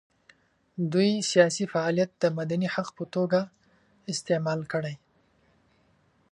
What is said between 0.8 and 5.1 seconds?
دوی سیاسي فعالیت د مدني حق په توګه استعمال کړي.